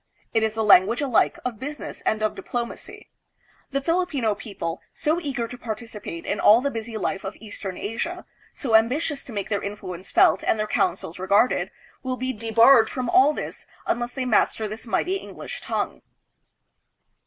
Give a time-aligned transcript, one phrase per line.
[0.33, 3.11] It is the language alike of business and of diplomacy.
[3.69, 8.25] The Filipino people, so eager to participate in all the busy life of eastern Asia,
[8.51, 11.69] so ambitious to make their influence felt and their counsels regarded,
[12.01, 16.01] will be debarred from all this unless they master this mighty English tongue.